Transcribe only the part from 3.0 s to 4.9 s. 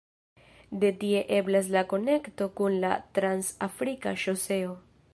"Trans-Afrika Ŝoseo".